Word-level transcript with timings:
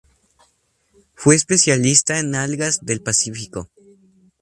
Fue 1.13 1.35
especialista 1.35 2.17
en 2.17 2.33
algas 2.33 2.83
del 2.83 3.03
Pacífico. 3.03 3.69